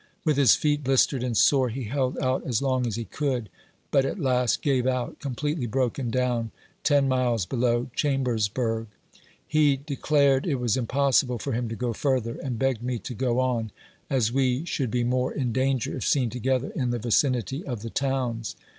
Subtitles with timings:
[0.25, 3.49] With his feet blistered and sore, he held out as long as he could,
[3.91, 6.49] but at last gave out, completely broken down,
[6.83, 8.87] ten miles below Chambersburg.
[9.47, 13.39] He declared it was impossible for him to go further, and begged me to go
[13.39, 13.69] on,
[14.09, 17.91] as we should be more in danger if seen together in the vicinity of the
[17.91, 18.55] towns.